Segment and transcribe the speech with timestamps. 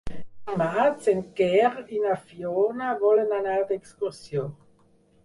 [0.51, 4.49] Dimarts en Quer i na Fiona volen anar d'excursió.